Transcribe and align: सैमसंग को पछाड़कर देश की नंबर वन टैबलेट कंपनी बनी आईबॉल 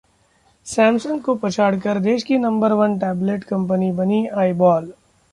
सैमसंग 0.67 1.21
को 1.21 1.35
पछाड़कर 1.35 1.99
देश 1.99 2.23
की 2.23 2.37
नंबर 2.37 2.73
वन 2.73 2.97
टैबलेट 2.99 3.43
कंपनी 3.43 3.91
बनी 3.91 4.25
आईबॉल 4.27 4.91